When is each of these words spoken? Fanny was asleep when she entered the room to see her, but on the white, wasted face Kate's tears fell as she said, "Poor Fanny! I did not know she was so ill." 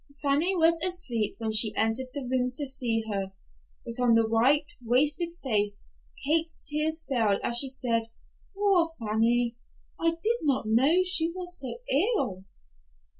Fanny 0.19 0.55
was 0.55 0.79
asleep 0.83 1.35
when 1.37 1.51
she 1.51 1.75
entered 1.75 2.07
the 2.15 2.23
room 2.27 2.51
to 2.55 2.65
see 2.65 3.03
her, 3.13 3.33
but 3.85 3.99
on 4.01 4.15
the 4.15 4.27
white, 4.27 4.71
wasted 4.83 5.29
face 5.43 5.85
Kate's 6.25 6.59
tears 6.65 7.05
fell 7.07 7.39
as 7.43 7.59
she 7.59 7.69
said, 7.69 8.09
"Poor 8.55 8.89
Fanny! 8.97 9.57
I 9.99 10.15
did 10.19 10.39
not 10.41 10.65
know 10.65 11.03
she 11.03 11.31
was 11.31 11.55
so 11.59 11.75
ill." 12.17 12.45